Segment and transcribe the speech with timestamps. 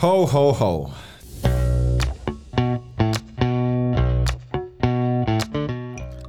[0.00, 0.90] Ho, ho, ho.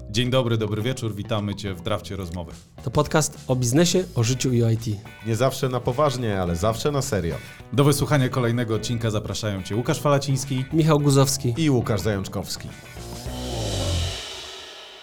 [0.10, 2.52] Dzień dobry, dobry wieczór, witamy Cię w Drafcie Rozmowy.
[2.84, 4.86] To podcast o biznesie, o życiu i o IT.
[5.26, 7.36] Nie zawsze na poważnie, ale zawsze na serio.
[7.74, 10.66] Do wysłuchania kolejnego odcinka zapraszają Cię Łukasz Falaciński.
[10.74, 11.54] Michał Guzowski.
[11.58, 12.68] I Łukasz Zajączkowski.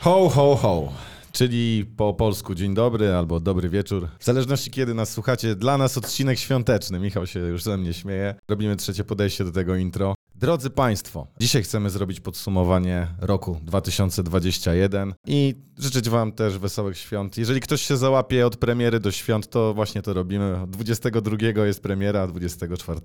[0.01, 0.93] Ho, ho, ho.
[1.37, 4.09] Czyli po polsku dzień dobry albo dobry wieczór.
[4.19, 6.98] W zależności kiedy nas słuchacie, dla nas odcinek świąteczny.
[6.98, 8.34] Michał się już ze mnie śmieje.
[8.48, 10.14] Robimy trzecie podejście do tego intro.
[10.34, 17.38] Drodzy Państwo, dzisiaj chcemy zrobić podsumowanie roku 2021 i życzyć Wam też wesołych świąt.
[17.38, 20.66] Jeżeli ktoś się załapie od premiery do świąt, to właśnie to robimy.
[20.68, 23.01] 22 jest premiera, a 24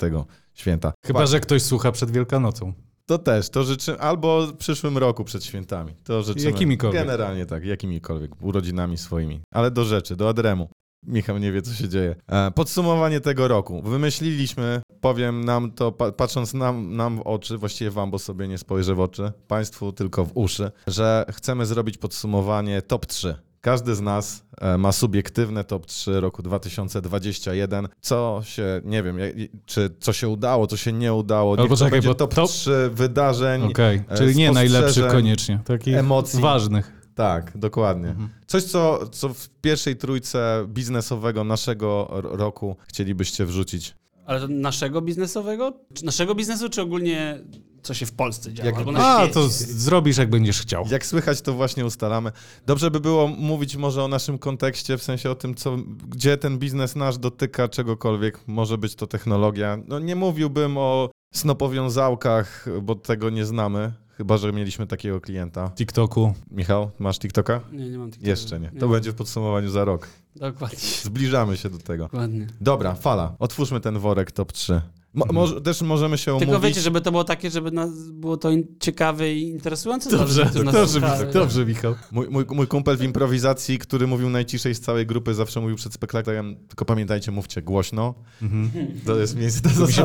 [0.54, 0.94] święta.
[1.06, 2.74] Chyba, że ktoś słucha przed Wielkanocą.
[3.12, 5.94] To też, to życzymy, albo w przyszłym roku przed świętami.
[6.04, 6.52] To życzymy.
[6.52, 7.02] Jakimikolwiek.
[7.02, 9.42] Generalnie tak, jakimikolwiek, urodzinami swoimi.
[9.54, 10.70] Ale do rzeczy, do adremu.
[11.08, 12.16] Michał nie wie, co się dzieje.
[12.28, 13.82] E, Podsumowanie tego roku.
[13.82, 18.58] Wymyśliliśmy, powiem nam to, pa- patrząc nam, nam w oczy, właściwie wam, bo sobie nie
[18.58, 23.36] spojrzę w oczy, państwu tylko w uszy, że chcemy zrobić podsumowanie top 3.
[23.62, 27.88] Każdy z nas e, ma subiektywne top 3 roku 2021.
[28.02, 29.18] Co się, nie wiem,
[29.66, 31.60] czy co się udało, co się nie udało.
[31.60, 33.64] Albo czekaj, będzie bo top top- 3 wydarzeń.
[33.64, 36.42] Okej, e, czyli nie najlepszy koniecznie, takich emocji.
[36.42, 37.02] ważnych.
[37.16, 38.10] Tak, dokładnie.
[38.10, 38.30] Mhm.
[38.48, 43.96] Coś, co, co w pierwszej trójce biznesowego naszego roku chcielibyście wrzucić.
[44.26, 45.74] Ale to naszego biznesowego?
[45.94, 47.40] Czy naszego biznesu, czy ogólnie
[47.84, 48.70] co się w Polsce dzieje?
[48.70, 49.34] Jak- Albo na A, świecie?
[49.34, 50.86] to z- zrobisz jak będziesz chciał.
[50.92, 52.32] Jak słychać, to właśnie ustalamy.
[52.66, 55.78] Dobrze by było mówić może o naszym kontekście, w sensie o tym, co,
[56.10, 58.40] gdzie ten biznes nasz dotyka czegokolwiek.
[58.48, 59.78] Może być to technologia.
[59.88, 63.94] No nie mówiłbym o snopowiązałkach, bo tego nie znamy.
[64.18, 65.72] Chyba, że mieliśmy takiego klienta.
[65.76, 66.34] TikToku.
[66.52, 67.62] Michał, masz TikToka?
[67.72, 68.30] Nie, nie mam takiego.
[68.30, 68.70] Jeszcze nie.
[68.72, 68.92] To mam.
[68.92, 70.08] będzie w podsumowaniu za rok.
[70.36, 70.78] Dokładnie.
[71.04, 72.04] Zbliżamy się do tego.
[72.04, 72.48] Dokładnie.
[72.62, 73.36] Dobra, fala.
[73.40, 74.82] Otwórzmy ten worek top 3.
[75.14, 75.36] Mo- Mhm.
[75.36, 78.68] może, też możemy się Tylko wiecie, żeby to było takie, żeby nas, było to in-
[78.80, 80.10] ciekawe i interesujące.
[80.10, 81.00] Dobrze, dobrze.
[81.02, 81.96] Michał, dobrze, Michał.
[82.12, 85.94] Mój, mój, mój kumpel w improwizacji, który mówił najciszej z całej grupy, zawsze mówił przed
[85.94, 88.14] spektaklem, tylko pamiętajcie, mówcie głośno.
[88.42, 88.72] Mhm.
[89.06, 90.04] To jest miejsce To, mi się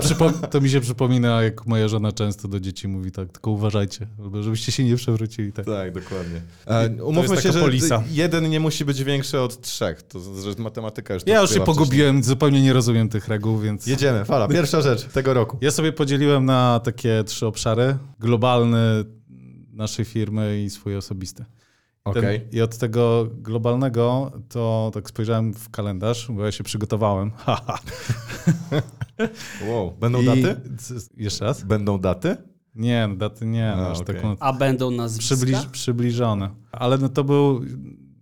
[0.51, 4.07] to mi się przypomina, jak moja żona często do dzieci mówi tak, tylko uważajcie,
[4.41, 5.53] żebyście się nie przewrócili.
[5.53, 5.67] Tak.
[5.67, 6.41] Tak, dokładnie.
[6.67, 8.03] E, umówmy się, że polisa.
[8.11, 10.03] jeden nie musi być większy od trzech.
[10.03, 13.87] To, że matematyka już Ja już się pogubiłem, zupełnie nie rozumiem tych reguł, więc...
[13.87, 14.49] Jedziemy, fala.
[14.49, 15.59] Pierwsza rzecz tego roku.
[15.61, 17.99] Ja sobie podzieliłem na takie trzy obszary.
[18.21, 19.05] Globalny
[19.73, 21.45] naszej firmy i swój osobisty.
[22.15, 22.41] Ten-.
[22.53, 27.31] I od tego globalnego to tak spojrzałem w kalendarz, bo ja się przygotowałem.
[29.69, 29.93] Wow.
[30.01, 30.61] Będą I- daty?
[31.17, 31.65] Jeszcze raz?
[31.65, 32.37] Będą daty?
[32.75, 34.17] Nie, no daty nie, A, no, aż okej.
[34.17, 35.35] taką A będą nazwiska?
[35.37, 36.51] przybliż, przybliżone.
[36.73, 37.61] Ale no to był,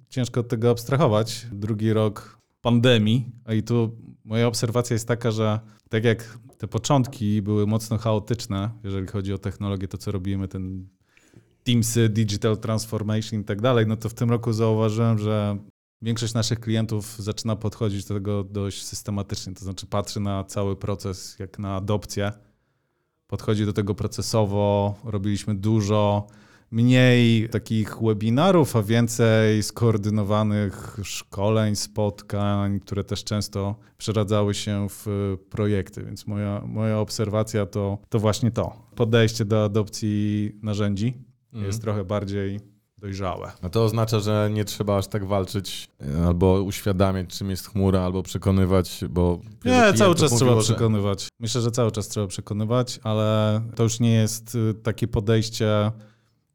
[0.09, 3.33] ciężko od tego abstrahować, drugi rok pandemii.
[3.57, 9.07] I tu moja obserwacja jest taka, że tak jak te początki były mocno chaotyczne, jeżeli
[9.07, 10.89] chodzi o technologię, to co robimy, ten
[11.65, 15.59] Teamsy, Digital Transformation i tak dalej, no to w tym roku zauważyłem, że
[16.03, 21.39] większość naszych klientów zaczyna podchodzić do tego dość systematycznie, to znaczy patrzy na cały proces
[21.39, 22.33] jak na adopcję,
[23.27, 26.27] podchodzi do tego procesowo, robiliśmy dużo,
[26.75, 35.07] mniej takich webinarów, a więcej skoordynowanych szkoleń, spotkań, które też często przeradzały się w
[35.51, 36.05] projekty.
[36.05, 38.77] Więc moja, moja obserwacja to, to właśnie to.
[38.95, 41.15] Podejście do adopcji narzędzi
[41.53, 42.61] jest trochę bardziej
[42.99, 43.53] dojrzałe.
[43.63, 48.01] A to oznacza, że nie trzeba aż tak walczyć e, albo uświadamiać, czym jest chmura,
[48.01, 49.41] albo przekonywać, bo...
[49.65, 51.29] Nie, cały czas trzeba mówiło, że- przekonywać.
[51.41, 55.93] Myślę, że cały czas trzeba przekonywać, ale to już nie jest y, takie podejście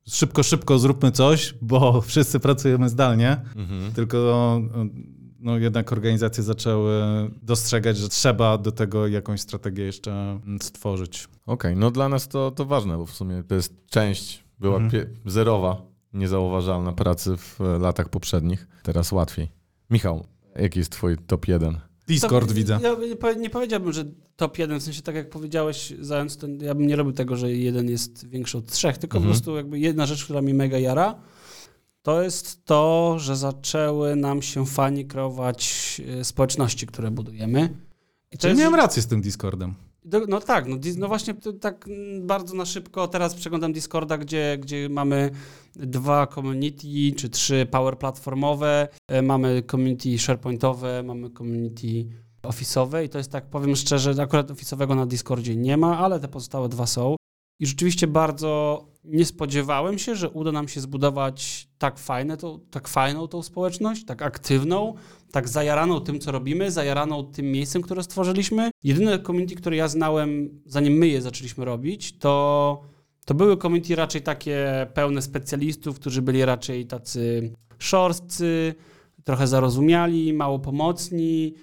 [0.10, 3.92] szybko, szybko zróbmy coś, bo wszyscy pracujemy zdalnie, Mhm.
[3.94, 7.02] tylko y, no, jednak organizacje zaczęły
[7.42, 11.28] dostrzegać, że trzeba do tego jakąś strategię jeszcze mm, stworzyć.
[11.46, 15.06] Okej, no dla nas to, to ważne, bo w sumie to jest część, była Mhm.
[15.26, 15.82] zerowa,
[16.14, 18.68] niezauważalna pracy w e, latach poprzednich.
[18.84, 19.52] Teraz łatwiej.
[19.90, 20.26] Michał,
[20.56, 21.80] jaki jest twój top 1?
[22.14, 22.80] Discord To- widzę.
[22.84, 24.06] Ja nie powie- nie powiedziałbym, że
[24.36, 27.52] top jeden, w sensie tak jak powiedziałeś, zając ten, ja bym nie robił tego, że
[27.54, 29.24] jeden jest większy od trzech, tylko Mhm.
[29.34, 31.16] po prostu jakby jedna rzecz, która mi mega jara,
[32.02, 37.70] to jest to, że zaczęły nam się fani kreować e, społeczności, które budujemy.
[38.32, 39.74] I Czyli jest, miałem rację z tym Discordem.
[40.28, 44.90] No tak, no, no właśnie tak mm, bardzo na szybko teraz przeglądam Discorda, gdzie, gdzie
[44.90, 45.32] mamy
[45.76, 52.06] dwa community czy trzy power platformowe, e, mamy community SharePointowe, mamy community
[52.44, 56.28] office'owe i to jest tak, powiem szczerze, akurat office'owego na Discordzie nie ma, ale te
[56.28, 57.16] pozostałe dwa są.
[57.60, 62.88] I rzeczywiście bardzo nie spodziewałem się, że uda nam się zbudować tak, fajne, to, tak
[62.88, 64.94] fajną tą społeczność, tak aktywną,
[65.32, 68.72] tak zajaraną tym, co robimy, zajaraną tym miejscem, które stworzyliśmy.
[68.84, 72.82] Jedyne community, które ja znałem, zanim my je zaczęliśmy robić, to,
[73.26, 78.76] to były community raczej takie pełne specjalistów, którzy byli raczej tacy szorstcy,
[79.24, 81.54] trochę zarozumiali, mało pomocni,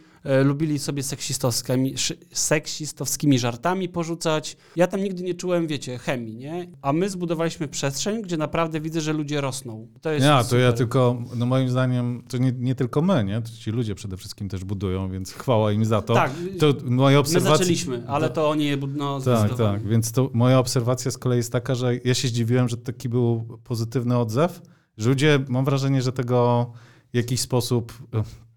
[0.45, 1.95] lubili sobie seksistowskimi,
[2.33, 4.57] seksistowskimi żartami porzucać.
[4.77, 6.67] Ja tam nigdy nie czułem, wiecie, chemii, nie?
[6.83, 9.89] A my zbudowaliśmy przestrzeń, gdzie naprawdę widzę, że ludzie rosną.
[10.01, 13.43] To jest Ja, to ja tylko, no moim zdaniem, to nie, nie tylko my, nie?
[13.43, 16.15] To ci ludzie przede wszystkim też budują, więc chwała im za to.
[16.15, 17.57] Tak, To moje my obserwacje...
[17.59, 19.89] zaczęliśmy, ale to oni je no, Tak, tak.
[19.89, 23.59] Więc to moja obserwacja z kolei jest taka, że ja się zdziwiłem, że taki był
[23.65, 24.63] pozytywny odzew,
[24.97, 26.73] że ludzie, mam wrażenie, że tego
[27.13, 27.93] w jakiś sposób,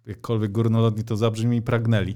[0.10, 2.16] jakkolwiek górnolotnie to zabrzmi, pragnęli.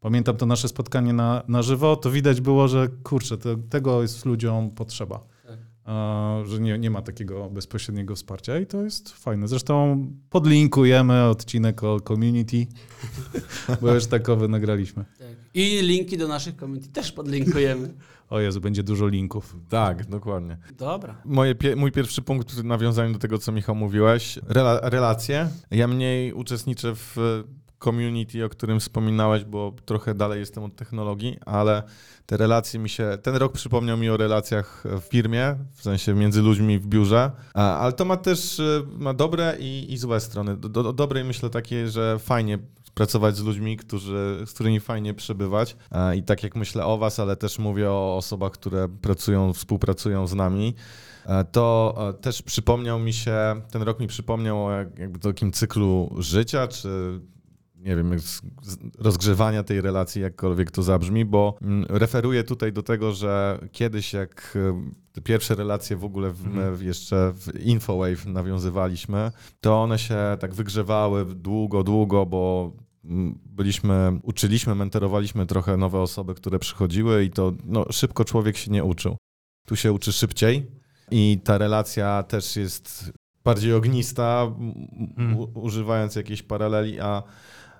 [0.00, 4.26] Pamiętam to nasze spotkanie na, na żywo, to widać było, że kurczę, to, tego jest
[4.26, 5.24] ludziom potrzeba.
[5.46, 5.58] Tak.
[6.46, 9.48] Że nie, nie ma takiego bezpośredniego wsparcia i to jest fajne.
[9.48, 12.66] Zresztą podlinkujemy odcinek o community,
[13.80, 15.04] bo już takowy nagraliśmy.
[15.18, 15.28] Tak.
[15.54, 17.94] I linki do naszych community też podlinkujemy.
[18.30, 19.56] O Jezu, będzie dużo linków.
[19.68, 20.56] Tak, dokładnie.
[20.78, 21.14] Dobra.
[21.24, 25.48] Moje mój pierwszy punkt w nawiązaniu do tego, co Michał mówiłeś, rela- relacje.
[25.70, 27.16] Ja mniej uczestniczę w
[27.84, 31.82] community, o którym wspominałeś, bo trochę dalej jestem od technologii, ale
[32.26, 36.42] te relacje mi się, ten rok przypomniał mi o relacjach w firmie, w sensie między
[36.42, 40.56] ludźmi w biurze, ale to ma też e, ma dobre i, i złe strony.
[40.56, 42.58] Do, do dobrej myślę takie, że fajnie
[42.98, 45.76] pracować z ludźmi, którzy, z którymi fajnie przebywać.
[45.92, 50.26] E, I tak jak myślę o was, ale też mówię o osobach, które pracują, współpracują
[50.26, 50.74] z nami,
[51.26, 53.36] e, to e, też przypomniał mi się,
[53.70, 57.20] ten rok mi przypomniał o jak- jakby takim cyklu życia, czy
[57.76, 58.10] nie wiem,
[58.98, 64.58] rozgrzewania tej relacji, jakkolwiek to zabrzmi, bo mm, referuję tutaj do tego, że kiedyś jak
[65.12, 69.30] te pierwsze relacje w ogóle w, my w- jeszcze w Infowave nawiązywaliśmy,
[69.60, 72.72] to one się tak wygrzewały długo, długo, bo
[73.46, 78.84] byliśmy, uczyliśmy, mentorowaliśmy trochę nowe osoby, które przychodziły i to no, szybko człowiek się nie
[78.84, 79.16] uczył.
[79.66, 80.66] Tu się uczy szybciej
[81.10, 83.12] i ta relacja też jest
[83.44, 84.52] bardziej ognista,
[85.18, 87.22] m- u, używając jakiejś paraleli, a,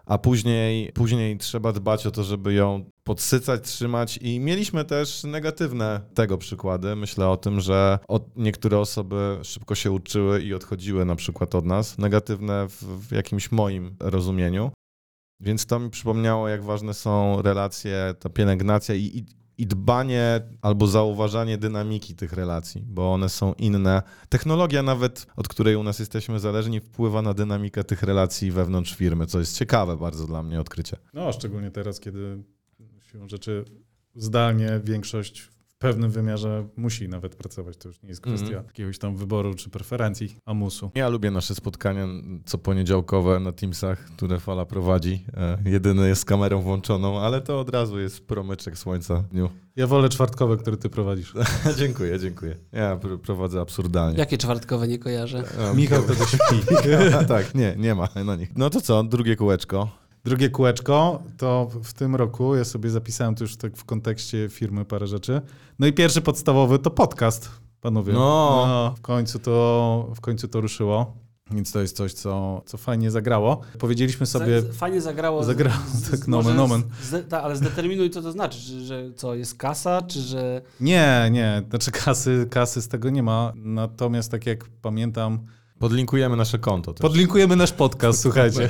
[0.06, 6.00] a później, później trzeba dbać o to, żeby ją podsycać, trzymać i mieliśmy też negatywne
[6.14, 6.96] tego przykłady.
[6.96, 11.64] Myślę o tym, że od, niektóre osoby szybko się uczyły i odchodziły na przykład od
[11.64, 11.98] nas.
[11.98, 14.70] Negatywne w, w jakimś moim rozumieniu.
[15.40, 19.24] Więc to mi przypomniało, jak ważne są relacje, ta pielęgnacja i, i,
[19.58, 24.02] i dbanie albo zauważanie dynamiki tych relacji, bo one są inne.
[24.28, 29.26] Technologia nawet, od której u nas jesteśmy zależni, wpływa na dynamikę tych relacji wewnątrz firmy,
[29.26, 30.96] co jest ciekawe bardzo dla mnie odkrycie.
[31.14, 32.42] No, szczególnie teraz, kiedy
[33.12, 33.64] siłą rzeczy
[34.14, 35.48] zdalnie większość
[35.78, 37.76] pewnym wymiarze musi nawet pracować.
[37.76, 38.64] To już nie jest kwestia Mhm.
[38.66, 40.90] jakiegoś tam wyboru czy preferencji, amusu.
[40.94, 42.06] Ja lubię nasze spotkania
[42.44, 45.24] co poniedziałkowe na Teamsach, które Fala prowadzi.
[45.36, 49.48] E, jedyny jest z kamerą włączoną, ale to od razu jest promyczek słońca w dniu.
[49.76, 51.34] Ja wolę czwartkowe, które ty prowadzisz.
[51.78, 52.56] dziękuję, dziękuję.
[52.72, 54.18] Ja pr- prowadzę absurdalnie.
[54.18, 55.44] Jakie czwartkowe nie kojarzę?
[55.58, 56.56] E, Michał tego śpi.
[57.20, 58.50] A, tak, nie, nie ma na nich.
[58.56, 59.88] No to co, drugie kółeczko.
[60.24, 64.84] Drugie kółeczko, to w tym roku ja sobie zapisałem tu już tak w kontekście firmy
[64.84, 65.40] parę rzeczy.
[65.78, 67.50] No i pierwszy podstawowy to podcast,
[67.80, 68.12] panowie.
[68.12, 68.94] No.
[68.96, 71.16] w, końcu to, w końcu to ruszyło,
[71.50, 73.60] więc to jest coś, co, co fajnie zagrało.
[73.78, 74.62] Powiedzieliśmy sobie...
[74.62, 75.44] Fajnie zagrało.
[75.44, 76.82] Zagrało, tak, nomen, nomen.
[77.02, 78.58] Z, z, ta, ale zdeterminuj, co to znaczy.
[78.58, 80.62] Że, że co, jest kasa, czy że...
[80.80, 83.52] Nie, nie, znaczy kasy, kasy z tego nie ma.
[83.56, 85.38] Natomiast tak jak pamiętam,
[85.78, 87.02] Podlinkujemy nasze konto też.
[87.02, 88.68] podlinkujemy nasz podcast, słuchajcie.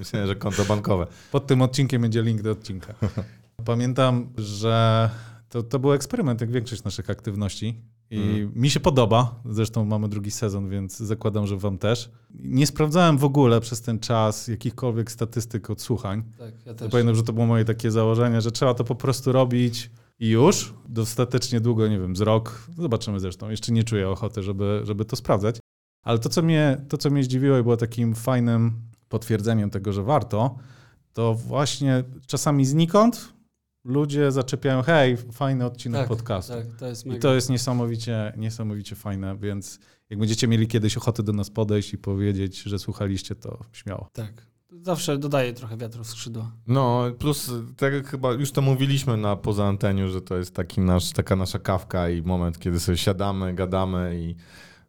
[0.00, 1.06] Myślę, że konto bankowe.
[1.32, 2.94] Pod tym odcinkiem będzie link do odcinka.
[3.64, 5.10] Pamiętam, że
[5.48, 7.80] to, to był eksperyment, jak większość naszych aktywności.
[8.10, 8.52] I Mhm.
[8.54, 9.40] mi się podoba.
[9.50, 12.10] Zresztą mamy drugi sezon, więc zakładam, że wam też.
[12.34, 16.22] Nie sprawdzałem w ogóle przez ten czas jakichkolwiek statystyk odsłuchań.
[16.38, 16.90] Tak, ja Ja też.
[16.90, 20.74] pamiętam, że to było moje takie założenie, że trzeba to po prostu robić i już.
[20.88, 22.66] Dostatecznie długo, nie wiem, z rok.
[22.78, 23.50] Zobaczymy zresztą.
[23.50, 25.56] Jeszcze nie czuję ochoty, żeby, żeby to sprawdzać.
[26.04, 28.72] Ale to co, mnie, to, co mnie zdziwiło i było takim fajnym
[29.10, 30.56] potwierdzeniem tego, że warto,
[31.12, 33.32] to właśnie czasami znikąd
[33.84, 36.52] ludzie zaczepiają, hej, fajny odcinek tak, podcastu.
[36.52, 37.18] Tak, to jest mega.
[37.18, 39.78] I to jest niesamowicie, niesamowicie fajne, więc
[40.10, 44.08] jak będziecie mieli kiedyś ochotę do nas podejść i powiedzieć, że słuchaliście, to śmiało.
[44.12, 44.50] Tak.
[44.82, 46.52] Zawsze dodaje trochę wiatru w skrzydła.
[46.66, 50.80] No, plus tak jak chyba już to mówiliśmy na poza anteniu, że to jest taki
[50.80, 54.36] nasz, taka nasza kawka i moment, kiedy sobie siadamy, gadamy i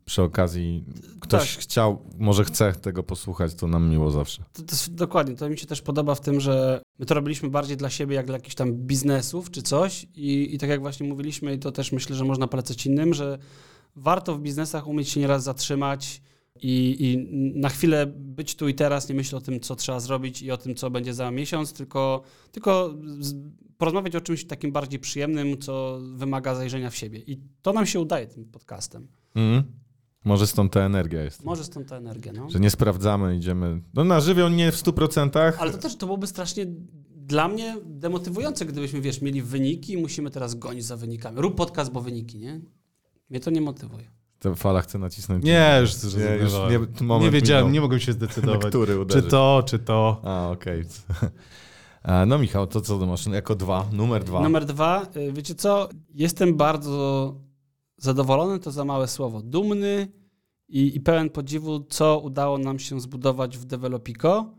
[0.05, 0.85] przy okazji
[1.19, 1.63] ktoś Tak.
[1.63, 4.43] chciał, może chce tego posłuchać, to nam miło zawsze.
[4.53, 7.49] To, to jest, dokładnie, to mi się też podoba w tym, że my to robiliśmy
[7.49, 11.07] bardziej dla siebie, jak dla jakichś tam biznesów czy coś i, i tak jak właśnie
[11.07, 13.37] mówiliśmy i to też myślę, że można polecać innym, że
[13.95, 16.21] warto w biznesach umieć się nieraz zatrzymać,
[16.61, 17.17] I, I
[17.59, 20.57] na chwilę być tu i teraz, nie myśleć o tym, co trzeba zrobić i o
[20.57, 22.93] tym, co będzie za miesiąc, tylko, tylko
[23.77, 27.19] porozmawiać o czymś takim bardziej przyjemnym, co wymaga zajrzenia w siebie.
[27.27, 29.07] I to nam się udaje tym podcastem.
[29.35, 29.63] Mhm.
[30.25, 31.43] Może stąd ta energia jest.
[31.43, 32.49] Może stąd ta energia, no.
[32.49, 33.81] Że nie sprawdzamy, idziemy.
[33.93, 35.53] No na żywioł nie w 100%.
[35.59, 36.65] Ale to też to byłoby strasznie
[37.15, 41.41] dla mnie demotywujące, gdybyśmy, wiesz, mieli wyniki i musimy teraz gonić za wynikami.
[41.41, 42.61] Rób podcast, bo wyniki, nie?
[43.29, 44.11] Mnie to nie motywuje.
[44.39, 45.43] Ta fala chce nacisnąć.
[45.45, 47.73] Nie, już nie, już nie, moment Nie wiedziałem, minął.
[47.73, 48.65] nie mogłem się zdecydować.
[48.69, 49.31] który Czy uderzyć.
[49.31, 50.21] to, czy to.
[50.23, 50.83] A, okej.
[52.03, 53.25] A, No Michał, to co ty masz?
[53.27, 54.43] Jako dwa, numer dwa.
[54.43, 55.89] Numer dwa, y, wiecie co?
[56.13, 57.35] Jestem bardzo
[58.01, 59.41] zadowolony, to za małe słowo.
[59.41, 60.07] Dumny
[60.67, 64.53] i, i pełen podziwu, co udało nam się zbudować w Developico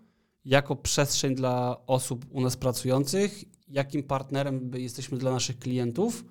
[0.44, 6.24] jako przestrzeń dla osób u nas pracujących, jakim partnerem jesteśmy dla naszych klientów.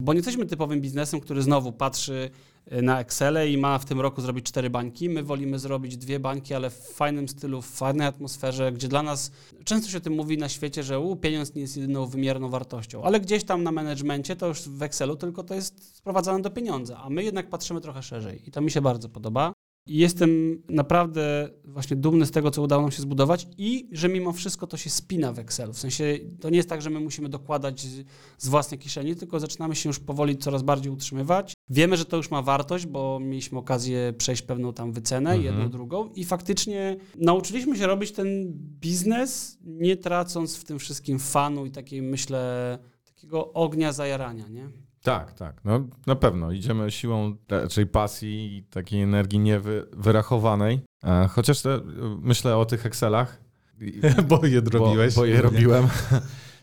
[0.00, 2.30] Bo nie jesteśmy typowym biznesem, który znowu patrzy
[2.70, 5.08] na Excel i ma w tym roku zrobić cztery bańki.
[5.08, 9.32] My wolimy zrobić dwie bańki, ale w fajnym stylu, w fajnej atmosferze, gdzie dla nas
[9.64, 13.02] często się o tym mówi na świecie, że u, pieniądz nie jest jedyną wymierną wartością,
[13.02, 16.98] ale gdzieś tam na managemencie to już w Excelu tylko to jest sprowadzane do pieniądza,
[16.98, 19.51] a my jednak patrzymy trochę szerzej i to mi się bardzo podoba.
[19.86, 24.32] I jestem naprawdę właśnie dumny z tego, co udało nam się zbudować i że mimo
[24.32, 25.72] wszystko to się spina w Excelu.
[25.72, 28.04] W sensie to nie jest tak, że my musimy dokładać z,
[28.38, 31.54] z własnej kieszeni, tylko zaczynamy się już powoli coraz bardziej utrzymywać.
[31.68, 35.42] Wiemy, że to już ma wartość, bo mieliśmy okazję przejść pewną tam wycenę, Mhm.
[35.44, 41.66] jedną, drugą i faktycznie nauczyliśmy się robić ten biznes, nie tracąc w tym wszystkim fanu
[41.66, 44.68] i takiej, myślę, takiego ognia zajarania, nie?
[45.02, 45.64] Tak, tak.
[45.64, 46.52] No na pewno.
[46.52, 50.80] Idziemy siłą raczej pasji i takiej energii niewyrachowanej.
[51.04, 51.80] E, Chociaż te,
[52.20, 53.42] myślę o tych Excelach.
[54.28, 55.14] Bo je robiłeś.
[55.14, 55.88] Bo, bo je robiłem.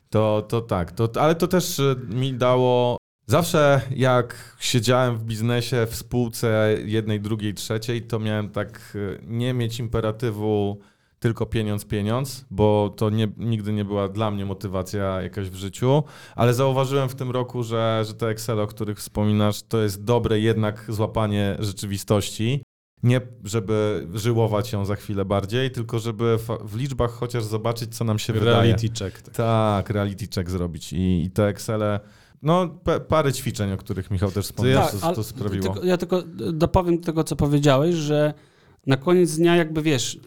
[0.09, 2.97] To, to tak, to, ale to też y, mi dało.
[3.25, 9.53] Zawsze jak siedziałem w biznesie, w spółce jednej, drugiej, trzeciej, to miałem tak y, nie
[9.53, 10.79] mieć imperatywu
[11.19, 16.03] tylko pieniądz, pieniądz, bo to nie, nigdy nie była dla mnie motywacja jakaś w życiu,
[16.35, 20.39] ale zauważyłem w tym roku, że, że te Excel, o których wspominasz, to jest dobre
[20.39, 22.63] jednak złapanie rzeczywistości.
[23.03, 28.19] Nie, żeby żyłować ją za chwilę bardziej, tylko żeby w liczbach chociaż zobaczyć, co nam
[28.19, 28.51] się wydaje.
[28.51, 29.21] Reality check.
[29.21, 29.35] Tak.
[29.35, 30.93] Tak, reality check zrobić.
[30.93, 31.99] I, i te Excele,
[32.41, 35.73] no parę ćwiczeń, o których Michał też wspomniał, to, Tak, ale to sprawiło.
[35.73, 36.23] Tylko, ja tylko
[36.53, 38.33] dopowiem do tego, co powiedziałeś, że
[38.87, 40.19] na koniec dnia jakby wiesz,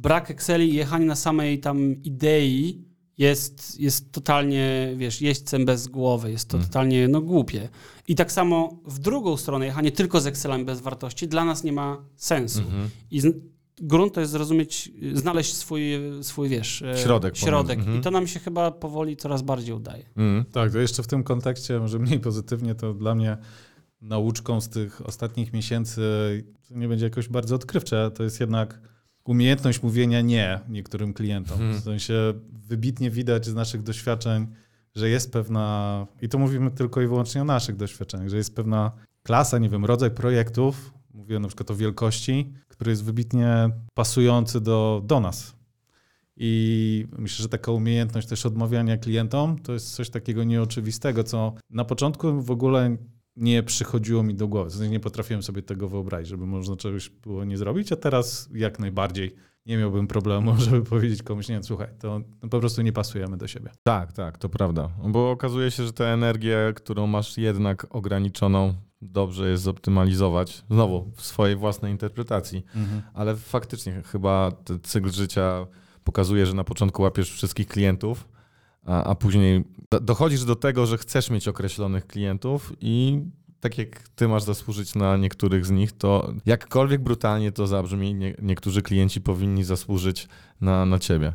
[0.00, 2.84] brak Exceli i jechanie na samej tam idei
[3.18, 6.66] jest, jest totalnie, wiesz, jeźdźcem bez głowy, jest to Mm.
[6.68, 7.68] totalnie, no, głupie.
[8.08, 11.72] I tak samo w drugą stronę, jechanie tylko z Excelami bez wartości dla nas nie
[11.72, 12.60] ma sensu.
[12.60, 12.90] Mhm.
[13.10, 13.26] I z,
[13.82, 15.82] grunt to jest zrozumieć, znaleźć swój,
[16.22, 17.66] swój wiesz, e, Środek środek.
[17.66, 17.80] pomiędzy.
[17.80, 18.00] Mhm.
[18.00, 20.04] I to nam się chyba powoli coraz bardziej udaje.
[20.16, 20.44] Mm.
[20.52, 23.36] Tak, to jeszcze w tym kontekście, może mniej pozytywnie, to dla mnie
[24.00, 26.00] nauczką z tych ostatnich miesięcy,
[26.68, 28.80] to nie będzie jakoś bardzo odkrywcze, to jest jednak
[29.24, 31.60] umiejętność mówienia nie niektórym klientom.
[31.60, 31.80] Mhm.
[31.80, 32.14] W sensie
[32.52, 34.46] wybitnie widać z naszych doświadczeń,
[34.94, 38.92] że jest pewna, i to mówimy tylko i wyłącznie o naszych doświadczeniach, że jest pewna
[39.22, 45.02] klasa, nie wiem, rodzaj projektów, mówię na przykład o wielkości, który jest wybitnie pasujący do,
[45.04, 45.56] do nas.
[46.36, 51.84] I myślę, że taka umiejętność też odmawiania klientom to jest coś takiego nieoczywistego, co na
[51.84, 52.96] początku w ogóle
[53.40, 54.70] nie przychodziło mi do głowy.
[54.70, 58.78] Sensie nie potrafiłem sobie tego wyobrazić, żeby można czegoś było nie zrobić, a teraz jak
[58.78, 59.34] najbardziej
[59.66, 63.46] nie miałbym problemu, żeby powiedzieć komuś, nie, słuchaj, to no po prostu nie pasujemy do
[63.46, 63.70] siebie.
[63.82, 64.88] Tak, tak, to prawda.
[65.08, 70.64] Bo okazuje się, że tę energię, którą masz jednak ograniczoną, dobrze jest zoptymalizować.
[70.70, 72.64] Znowu w swojej własnej interpretacji.
[73.14, 75.66] Ale faktycznie chyba ten cykl życia
[76.04, 78.28] pokazuje, że na początku łapiesz wszystkich klientów,
[78.86, 83.20] a, a później do- dochodzisz do tego, że chcesz mieć określonych klientów i
[83.60, 88.34] tak jak ty masz zasłużyć na niektórych z nich, to jakkolwiek brutalnie to zabrzmi, nie,
[88.42, 90.28] niektórzy klienci powinni zasłużyć
[90.60, 91.32] na, na ciebie.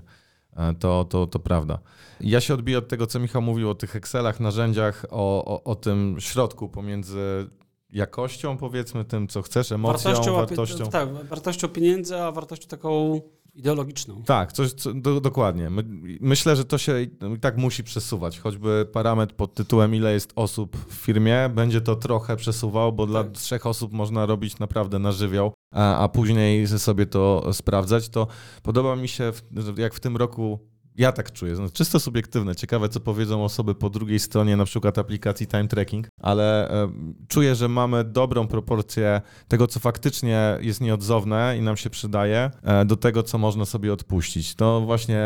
[0.57, 1.79] E, To, to, to prawda.
[2.21, 5.75] Ja się odbiję od tego, co Michał mówił o tych Excelach, narzędziach, o, o, o
[5.75, 7.49] tym środku pomiędzy
[7.89, 10.89] jakością, powiedzmy, tym, co chcesz, emocją, a- wartością.
[10.89, 13.21] Tak, wartością pieniędzy, a wartością taką
[13.55, 14.23] ideologiczną.
[14.23, 15.69] Tak, coś, co, do, dokładnie.
[15.69, 15.83] My,
[16.21, 18.39] myślę, że to się i i tak musi przesuwać.
[18.39, 23.23] Choćby parametr pod tytułem ile jest osób w firmie, będzie to trochę przesuwał, bo dla
[23.23, 23.33] Tak.
[23.33, 28.09] trzech osób można robić naprawdę na żywioł, a, a później sobie to sprawdzać.
[28.09, 28.27] To
[28.63, 29.31] podoba mi się,
[29.77, 30.59] jak w tym roku
[30.97, 34.97] ja tak czuję, no, czysto subiektywne, ciekawe co powiedzą osoby po drugiej stronie na przykład
[34.97, 36.91] aplikacji Time Tracking, ale e,
[37.27, 42.85] czuję, że mamy dobrą proporcję tego, co faktycznie jest nieodzowne i nam się przydaje, e,
[42.85, 44.55] do tego, co można sobie odpuścić.
[44.55, 45.21] To właśnie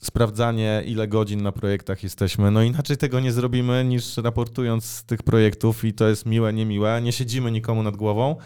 [0.00, 2.50] sprawdzanie, ile godzin na projektach jesteśmy.
[2.50, 7.00] No inaczej tego nie zrobimy, niż raportując z tych projektów i to jest miłe, niemiłe.
[7.02, 8.36] Nie siedzimy nikomu nad głową,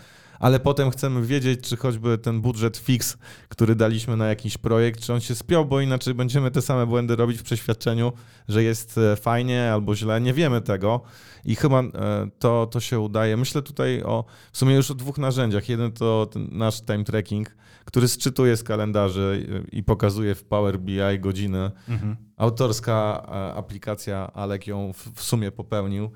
[0.44, 3.16] ale potem chcemy wiedzieć, czy choćby ten budżet fix,
[3.48, 7.16] który daliśmy na jakiś projekt, czy on się spiął, bo inaczej będziemy te same błędy
[7.16, 8.12] robić w przeświadczeniu,
[8.48, 10.20] że jest e, fajnie albo źle.
[10.20, 11.00] Nie wiemy tego
[11.44, 11.90] i chyba e,
[12.38, 13.36] to, to się udaje.
[13.36, 15.68] Myślę tutaj o w sumie już o dwóch narzędziach.
[15.68, 21.70] Jeden to nasz time tracking, który sczytuje z kalendarzy i pokazuje w Power BI godziny.
[21.88, 22.16] Mhm.
[22.36, 26.10] Autorska e, aplikacja, Alek ją w, sumie popełnił.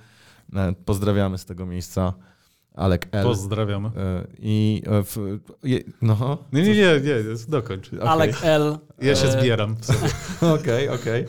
[0.84, 2.14] Pozdrawiamy z tego miejsca.
[2.78, 3.24] Alek L.
[3.24, 3.88] Pozdrawiamy.
[3.88, 7.88] E, I e, w, je, no, Nie, nie, nie, nie, dokończ.
[7.88, 8.00] okej.
[8.08, 8.78] Alek L.
[9.02, 9.76] Ja się e, zbieram.
[10.60, 11.24] Okej, okej.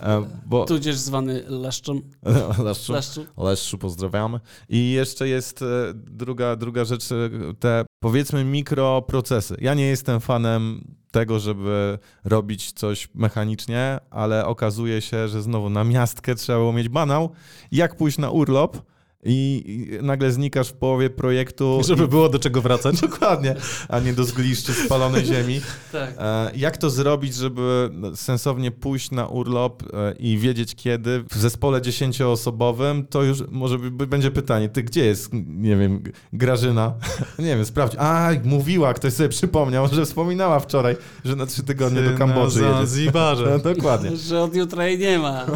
[0.00, 2.00] E, Bo Tudzież zwany Leszczą.
[2.64, 3.26] Leszczu, Leszczu.
[3.38, 4.40] Leszczu pozdrawiamy.
[4.68, 5.64] I jeszcze jest
[5.94, 7.04] druga, druga rzecz,
[7.60, 9.56] te powiedzmy mikroprocesy.
[9.60, 15.84] Ja nie jestem fanem tego, żeby robić coś mechanicznie, ale okazuje się, że znowu na
[15.84, 17.30] miastkę trzeba było mieć banał,
[17.72, 18.90] jak pójść na urlop
[19.24, 21.80] i nagle znikasz w połowie projektu.
[21.86, 23.00] Żeby i- było do czego wracać.
[23.10, 23.54] Dokładnie,
[23.88, 25.60] a nie do zgliszczy spalonej ziemi.
[25.92, 26.14] Tak.
[26.18, 31.24] E, Jak to zrobić, żeby sensownie pójść na urlop e, i wiedzieć kiedy?
[31.30, 36.94] W zespole dziesięcioosobowym to już może będzie pytanie, ty gdzie jest, nie wiem, Grażyna?
[37.38, 37.92] nie wiem, sprawdź.
[37.98, 42.80] A, mówiła, ktoś sobie przypomniał, że wspominała wczoraj, że na trzy tygodnie do Kambodży Na
[42.80, 43.12] jedzie.
[43.74, 44.16] Dokładnie.
[44.16, 45.46] Że od jutra jej nie ma.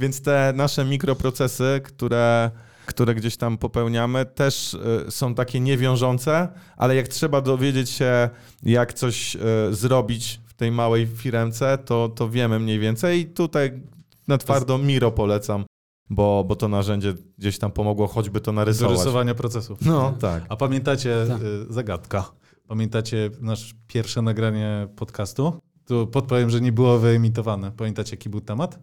[0.00, 2.50] Więc te nasze mikroprocesy, które,
[2.90, 8.28] które gdzieś tam popełniamy, też y, są takie niewiążące, ale jak trzeba dowiedzieć się,
[8.62, 9.38] jak coś y,
[9.70, 13.20] zrobić w tej małej firemce, to, to wiemy mniej więcej.
[13.20, 13.82] I tutaj
[14.28, 15.64] na twardo Miro polecam,
[16.10, 18.98] bo, bo to narzędzie gdzieś tam pomogło choćby to Do narysować.
[18.98, 19.76] rysowania procesu.
[19.82, 20.44] No, tak.
[20.48, 21.42] A pamiętacie, Tak.
[21.42, 22.30] y, zagadka,
[22.66, 25.60] pamiętacie nasze pierwsze nagranie podcastu?
[25.84, 27.72] Tu podpowiem, że nie było wyemitowane.
[27.72, 28.78] Pamiętacie, jaki był temat?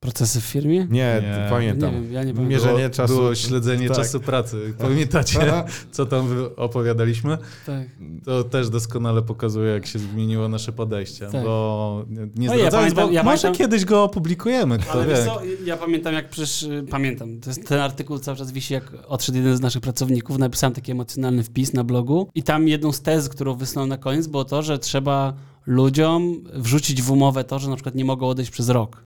[0.00, 0.78] Procesy w firmie?
[0.90, 1.46] Nie, Nie.
[1.50, 1.94] pamiętam.
[1.94, 2.48] Nie wiem, ja nie pamiętam.
[2.48, 3.14] Mierzenie było, czasu.
[3.14, 3.96] Było śledzenie Tak.
[3.96, 4.74] czasu pracy.
[4.78, 7.38] Pamiętacie, co tam opowiadaliśmy?
[7.66, 7.88] Tak.
[8.24, 11.26] To też doskonale pokazuje, jak się zmieniło nasze podejście.
[11.26, 11.44] Tak.
[11.44, 14.92] Bo nie- nie No ja zdradzając, pamiętam- bo ja może pamiętam- kiedyś go opublikujemy, kto
[14.92, 15.14] Ale wie.
[15.14, 18.74] wiesz co, ja pamiętam jak przecież, y, pamiętam, to jest, ten artykuł cały czas wisi,
[18.74, 22.92] jak odszedł jeden z naszych pracowników, napisałem taki emocjonalny wpis na blogu i tam jedną
[22.92, 25.34] z tez, którą wysłałem na koniec, było to, że trzeba
[25.66, 29.02] ludziom wrzucić w umowę to, że na przykład nie mogą odejść przez rok.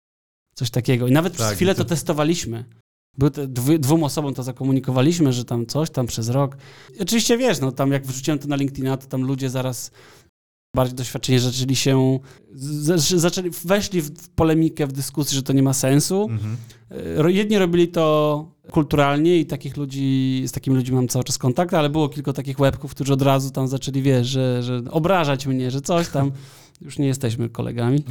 [0.59, 1.07] Coś takiego.
[1.07, 2.65] I nawet przez Tak, chwilę to- to testowaliśmy.
[3.19, 6.57] Był te, dwu, dwóm osobom to zakomunikowaliśmy, że tam coś tam przez rok.
[6.99, 9.91] I oczywiście wiesz, no tam jak wrzuciłem to na LinkedIna, to tam ludzie zaraz
[10.77, 12.19] bardziej doświadczeni zaczęli się,
[13.17, 16.27] zaczęli, weszli w, polemikę, w dyskusję, że to nie ma sensu.
[16.31, 16.57] Mhm.
[17.17, 18.05] Ro- Jedni robili to
[18.71, 22.61] kulturalnie i takich ludzi, z takimi ludźmi mam cały czas kontakt, ale było kilku takich
[22.61, 26.33] łebków, którzy od razu tam zaczęli, wiesz, że, że obrażać mnie, że coś tam.
[26.81, 28.05] Już nie jesteśmy kolegami.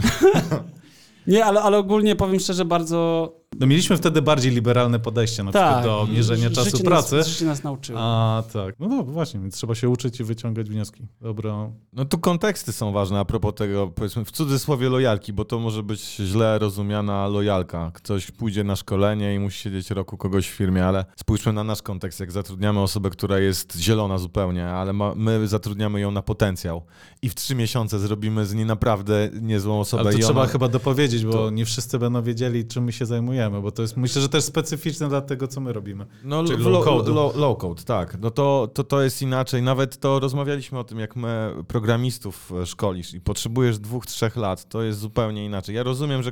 [1.28, 3.32] nie, ale, ale ogólnie powiem szczerze, bardzo...
[3.60, 5.84] No mieliśmy wtedy bardziej liberalne podejście na przykład Tak.
[5.84, 7.16] do mierzenia czasu życie pracy.
[7.16, 8.00] Nas, życie nas nauczyło.
[8.02, 11.08] A tak, no, no właśnie, więc trzeba się uczyć i wyciągać wnioski.
[11.22, 11.70] Dobra.
[11.94, 15.84] No tu konteksty są ważne a propos tego, powiedzmy w cudzysłowie lojalki, bo to może
[15.84, 17.92] być źle rozumiana lojalka.
[17.94, 21.82] Ktoś pójdzie na szkolenie i musi siedzieć roku kogoś w firmie, ale spójrzmy na nasz
[21.82, 22.20] kontekst.
[22.20, 26.82] Jak zatrudniamy osobę, która jest zielona zupełnie, ale ma, my zatrudniamy ją na potencjał
[27.22, 30.02] i w trzy miesiące zrobimy z niej naprawdę niezłą osobę.
[30.02, 30.52] Ale to i trzeba ona...
[30.52, 33.98] chyba dopowiedzieć, bo to- nie wszyscy będą wiedzieli, czym my się zajmujemy, bo to jest,
[33.98, 36.06] myślę, że też specyficzne dla tego, co my robimy.
[36.24, 37.12] No, Czyli low code.
[37.12, 38.20] low, low code, tak.
[38.20, 39.62] No to, to, to jest inaczej.
[39.62, 44.70] Nawet to rozmawialiśmy o tym, jak my programistów e, szkolisz i potrzebujesz dwóch, trzech lat,
[44.70, 45.76] to jest zupełnie inaczej.
[45.76, 46.32] Ja rozumiem, że,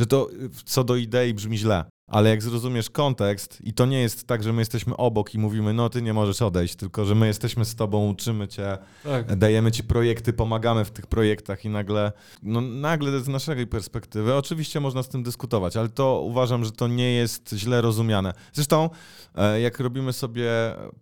[0.00, 0.28] że to
[0.64, 4.52] co do idei brzmi źle, ale jak zrozumiesz kontekst i to nie jest tak, że
[4.52, 7.74] my jesteśmy obok i mówimy, no ty nie możesz odejść, tylko że my jesteśmy z
[7.74, 9.36] tobą, uczymy cię, Tak.
[9.36, 14.80] dajemy ci projekty, pomagamy w tych projektach i nagle, no nagle z naszej perspektywy, oczywiście
[14.80, 18.32] można z tym dyskutować, ale to uważam, że to nie jest źle rozumiane.
[18.52, 18.90] Zresztą,
[19.34, 20.50] e, jak robimy sobie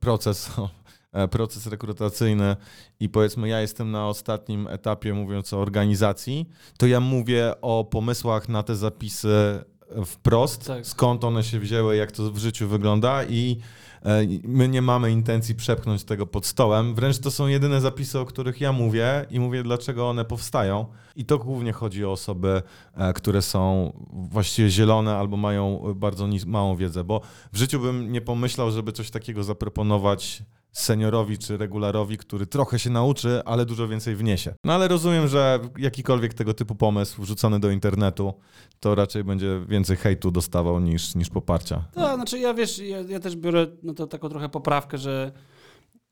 [0.01, 0.51] proces,
[1.13, 2.57] e, proces rekrutacyjny
[3.01, 8.49] i powiedzmy ja jestem na ostatnim etapie mówiąc o organizacji, to ja mówię o pomysłach
[8.49, 9.65] na te zapisy
[10.05, 10.87] wprost, Tak.
[10.87, 13.57] skąd one się wzięły, jak to w życiu wygląda i
[14.03, 16.95] e, my nie mamy intencji przepchnąć tego pod stołem.
[16.95, 20.87] Wręcz to są jedyne zapisy, o których ja mówię i mówię, dlaczego one powstają.
[21.17, 22.63] I to głównie chodzi o osoby,
[22.95, 27.21] e, które są właściwie zielone albo mają bardzo małą wiedzę, bo
[27.53, 30.43] w życiu bym nie pomyślał, żeby coś takiego zaproponować
[30.75, 34.55] seniorowi czy regularowi, który trochę się nauczy, ale dużo więcej wniesie.
[34.65, 38.35] No ale rozumiem, że jakikolwiek tego typu pomysł wrzucony do internetu,
[38.81, 41.85] to raczej będzie więcej hejtu dostawał niż, niż poparcia.
[41.93, 45.33] To znaczy ja wiesz, ja, ja też biorę no to taką trochę poprawkę, że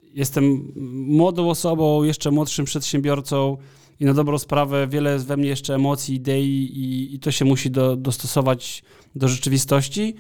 [0.03, 0.73] jestem
[1.07, 3.57] młodą osobą, jeszcze młodszym przedsiębiorcą
[4.01, 7.45] i na dobrą sprawę wiele jest we mnie jeszcze emocji, idei i, i to się
[7.45, 8.83] musi do, dostosować
[9.15, 10.15] do rzeczywistości.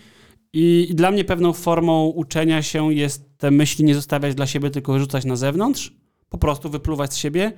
[0.52, 4.70] I, I dla mnie pewną formą uczenia się jest te myśli nie zostawiać dla siebie,
[4.70, 5.92] tylko wyrzucać na zewnątrz,
[6.28, 7.52] po prostu wypluwać z siebie.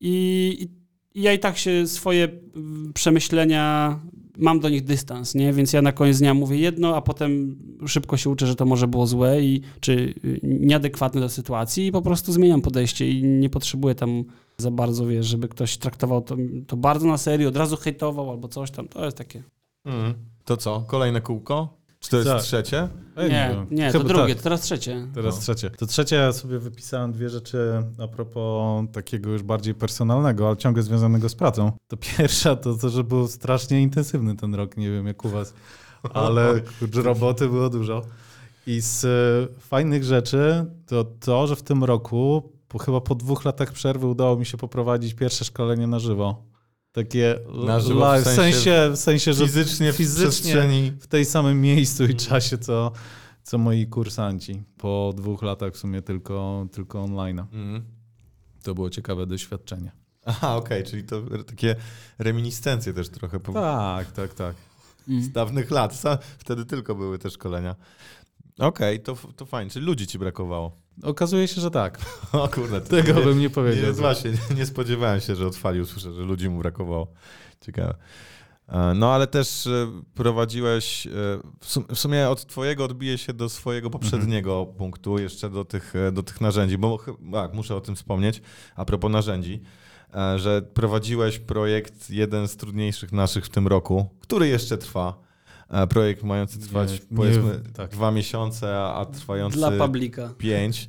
[0.00, 0.68] I,
[1.14, 4.00] i ja i tak się swoje mm, przemyślenia,
[4.38, 5.52] mam do nich dystans, nie?
[5.52, 8.88] Więc ja na koniec dnia mówię jedno, a potem szybko się uczę, że to może
[8.88, 13.50] było złe i czy y, nieadekwatne do sytuacji i po prostu zmieniam podejście i nie
[13.50, 14.24] potrzebuję tam
[14.58, 18.48] za bardzo, wiesz, żeby ktoś traktował to, to bardzo na serio, od razu hejtował albo
[18.48, 18.88] coś tam.
[18.88, 19.42] To jest takie.
[19.84, 20.14] Mhm.
[20.44, 20.80] To co?
[20.80, 21.76] Kolejne kółko?
[22.00, 22.42] Czy to jest Tak.
[22.42, 22.88] trzecie?
[23.16, 23.66] Nie, wiem.
[23.70, 24.36] nie, to Chyba drugie, tak.
[24.36, 25.06] to teraz trzecie.
[25.14, 25.40] Teraz No.
[25.42, 25.70] trzecie.
[25.70, 30.82] To trzecie ja sobie wypisałem dwie rzeczy a propos takiego już bardziej personalnego, ale ciągle
[30.82, 31.72] związanego z pracą.
[31.88, 35.54] To pierwsza to to, że był strasznie intensywny ten rok, nie wiem jak u was,
[36.14, 38.02] ale kurczę, roboty było dużo.
[38.66, 43.44] I z e, fajnych rzeczy to to, że w tym roku, po, chyba po dwóch
[43.44, 46.42] latach przerwy udało mi się poprowadzić pierwsze szkolenie na żywo.
[46.96, 50.92] Takie Na żywo w live, w sensie- w sensie, że Fizycznie, w fizycznie przestrzeni.
[51.00, 52.92] w tej samym miejscu i czasie, co,
[53.42, 54.62] co moi kursanci.
[54.78, 57.38] Po dwóch latach w sumie tylko, tylko online.
[57.38, 57.84] Mhm.
[58.62, 59.92] To było ciekawe doświadczenie.
[60.24, 61.76] Aha, okej, czyli to takie
[62.18, 64.54] reminiscencje też trochę po Tak, tak, tak.
[65.08, 65.22] Mm.
[65.22, 66.02] z dawnych lat.
[66.38, 67.76] Wtedy tylko były te szkolenia.
[68.58, 70.72] Okej, to, f- to fajnie, czyli ludzi ci brakowało.
[71.02, 71.98] Okazuje się, że tak.
[72.32, 73.94] O kurde, to Tego nie, bym nie nie, powiedział.
[73.94, 77.12] właśnie, nie, nie spodziewałem się, że odfalił, słyszę, że ludzi mu brakowało.
[77.60, 77.94] Ciekawe.
[78.68, 81.10] E, No ale też e, prowadziłeś, e,
[81.60, 85.94] w sum- w sumie od twojego odbije się do swojego poprzedniego punktu, jeszcze do tych,
[86.12, 86.98] do tych narzędzi, bo
[87.32, 88.42] tak, muszę o tym wspomnieć,
[88.76, 89.60] a propos narzędzi,
[90.36, 95.25] że prowadziłeś projekt, jeden z trudniejszych naszych w tym roku, który jeszcze trwa.
[95.70, 97.90] E, Projekt mający trwać Nie, nie, powiedzmy tak.
[97.90, 100.30] dwa miesiące, a, trwający Dla publika.
[100.38, 100.88] 5.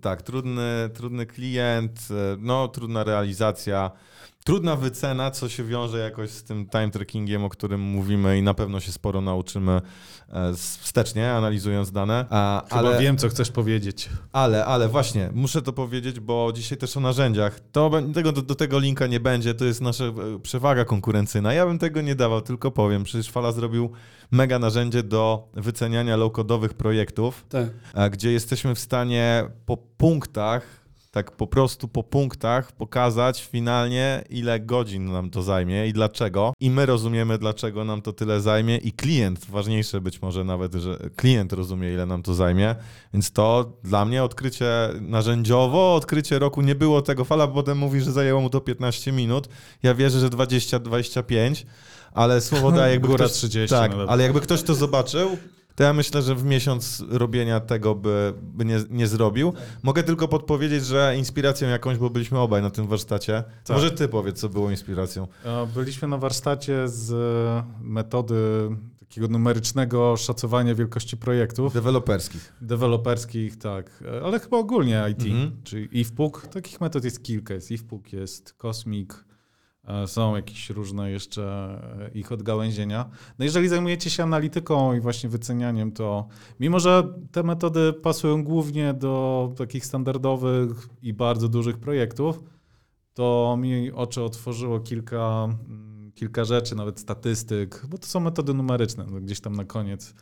[0.00, 3.90] Tak, trudny, trudny klient, e, no trudna realizacja,
[4.44, 8.54] trudna wycena, co się wiąże jakoś z tym time trackingiem, o którym mówimy i na
[8.54, 9.80] pewno się sporo nauczymy
[10.28, 12.26] e, wstecznie, analizując dane.
[12.30, 14.08] A, Chyba ale, wiem, co chcesz powiedzieć.
[14.32, 17.60] ale, ale właśnie, muszę to powiedzieć, bo dzisiaj też o narzędziach.
[17.72, 21.52] To, tego, do, do tego linka nie będzie, to jest nasza e, przewaga konkurencyjna.
[21.54, 23.90] Ja bym tego nie dawał, tylko powiem, przecież Fala zrobił
[24.30, 27.68] mega narzędzie do wyceniania low-codowych projektów Tak.
[27.94, 30.81] a gdzie jesteśmy w stanie po punktach,
[31.12, 36.52] tak po prostu po punktach pokazać finalnie, ile godzin nam to zajmie i dlaczego.
[36.60, 40.98] I my rozumiemy, dlaczego nam to tyle zajmie i klient, ważniejsze być może nawet, że
[41.16, 42.74] klient rozumie, ile nam to zajmie.
[43.14, 47.24] Więc to dla mnie odkrycie narzędziowo, odkrycie roku nie było tego.
[47.24, 49.48] Fala potem mówi, że zajęło mu to 15 minut.
[49.82, 51.64] Ja wierzę, że 20-25,
[52.12, 54.10] ale słowo daje jakby Góra ktoś, 30 Tak, nawet.
[54.10, 55.36] ale jakby ktoś to zobaczył,
[55.74, 59.52] to ja myślę, że w miesiąc robienia tego by, by nie, nie zrobił.
[59.82, 63.44] Mogę tylko podpowiedzieć, że inspiracją jakąś, bo byliśmy obaj na tym warsztacie.
[63.64, 63.76] Tak.
[63.76, 65.28] Może ty powiedz, co było inspiracją.
[65.44, 68.34] E, Byliśmy na warsztacie z e, metody
[69.00, 71.74] takiego numerycznego szacowania wielkości projektów.
[71.74, 72.52] Deweloperskich.
[72.60, 75.52] Deweloperskich, tak, e, ale chyba ogólnie IT, Mhm.
[75.64, 76.46] czyli IFPUG.
[76.52, 77.54] Takich metod jest kilka.
[77.54, 79.10] Jest IFPUG, jest Cosmic,
[80.06, 81.42] są jakieś różne jeszcze
[82.00, 83.10] e, ich odgałęzienia.
[83.38, 86.28] No jeżeli zajmujecie się analityką i właśnie wycenianiem, to
[86.60, 92.42] mimo, że te metody pasują głównie do takich standardowych i bardzo dużych projektów,
[93.14, 99.06] to mi oczy otworzyło kilka, mm, kilka rzeczy, nawet statystyk, bo to są metody numeryczne.
[99.10, 100.14] No gdzieś tam na koniec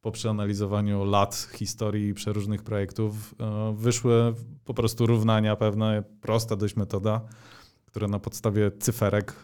[0.00, 7.20] po przeanalizowaniu lat historii przeróżnych projektów e, wyszły po prostu równania pewne, prosta dość metoda,
[7.96, 9.34] która na podstawie cyferek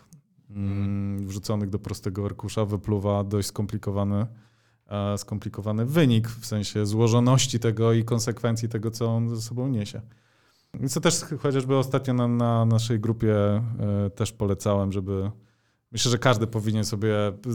[0.50, 4.26] mm, wrzuconych do prostego arkusza wypluwa dość skomplikowany,
[4.86, 10.00] e, skomplikowany wynik, w sensie złożoności tego i konsekwencji tego, co on ze sobą niesie.
[10.94, 13.62] To też chociażby ostatnio na, na naszej grupie e,
[14.14, 15.30] też polecałem, żeby
[15.92, 17.14] myślę, że każdy powinien sobie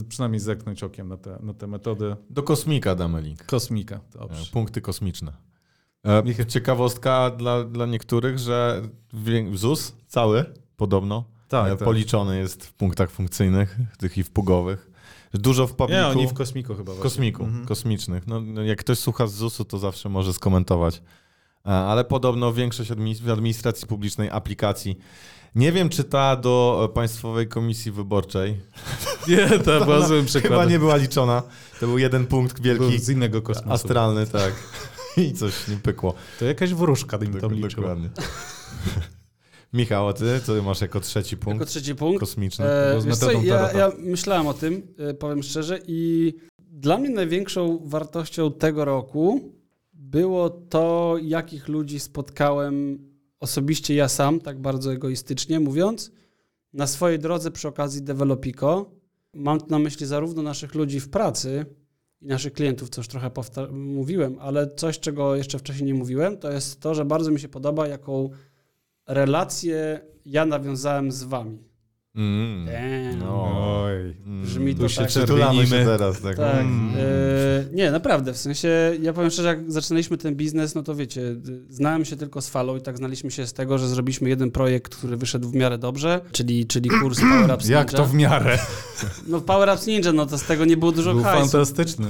[0.10, 2.16] przynajmniej zerknąć okiem na te, na te metody.
[2.30, 3.46] Do kosmika damy link.
[3.46, 4.52] Kosmika, E, dobrze.
[4.52, 5.34] Punkty kosmiczne.
[6.06, 8.82] E, Ciekawostka dla, dla niektórych, że
[9.54, 10.46] ZUS cały
[10.78, 11.86] podobno Tak, e, tak.
[11.86, 14.92] policzony jest w punktach funkcyjnych, tych i wpugowych.
[15.34, 16.02] Dużo w publiku.
[16.02, 16.84] Nie, oni w kosmiku chyba.
[16.84, 17.04] W właśnie.
[17.04, 17.66] kosmiku, Mhm.
[17.66, 18.28] kosmicznych.
[18.28, 21.02] No, no, jak ktoś słucha z ZUS-u, to zawsze może skomentować.
[21.66, 22.92] E, Ale podobno większość
[23.24, 24.98] w administracji publicznej aplikacji.
[25.56, 28.58] Nie wiem, czy ta do Państwowej Komisji Wyborczej
[29.28, 30.70] Nie, to była złym chyba przykładem.
[30.70, 31.44] nie była liczona.
[31.80, 33.72] To był jeden punkt Był wielki, z innego kosmosu.
[33.74, 34.54] astralny, tak.
[35.18, 36.14] I coś nie pykło.
[36.40, 37.82] To jakaś wróżka im tam liczyła.
[37.88, 38.10] Dokładnie.
[39.74, 42.20] Michał, a ty co masz jako trzeci Jako punkt trzeci punkt.
[42.20, 42.66] kosmiczny?
[42.66, 48.52] E, co, ja, ja myślałem o tym, e, powiem szczerze, i dla mnie największą wartością
[48.52, 49.54] tego roku
[49.94, 53.00] było to, jakich ludzi spotkałem
[53.40, 56.12] osobiście ja sam, tak bardzo egoistycznie mówiąc,
[56.74, 58.92] na swojej drodze przy okazji Developico.
[59.34, 61.66] Mam na myśli zarówno naszych ludzi w pracy,
[62.22, 66.38] i naszych klientów, co już trochę powtar- mówiłem, ale coś, czego jeszcze wcześniej nie mówiłem,
[66.38, 68.30] to jest to, że bardzo mi się podoba, jaką
[69.08, 71.64] relację ja nawiązałem z wami.
[72.18, 72.66] Mm.
[72.66, 73.20] Damn.
[73.20, 73.48] No.
[73.84, 73.94] Oj.
[74.26, 74.44] Mm.
[74.44, 75.08] Brzmi to Tu się tak.
[75.08, 76.22] Przytulamy się teraz.
[76.22, 76.38] Tak.
[76.38, 76.60] Tak.
[76.60, 76.92] Mm.
[77.00, 78.34] e, nie, naprawdę.
[78.34, 78.70] W sensie,
[79.02, 81.22] ja powiem szczerze, jak zaczynaliśmy ten biznes, no to wiecie,
[81.70, 84.96] znałem się tylko z falą i tak znaliśmy się z tego, że zrobiliśmy jeden projekt,
[84.96, 87.98] który wyszedł w miarę dobrze, czyli, czyli kurs Power Ups Jak Ninja.
[87.98, 88.60] to w miarę?
[89.28, 91.40] No Power Ups Ninja, no to z tego nie było dużo Był hajsu.
[91.52, 92.08] fantastyczny.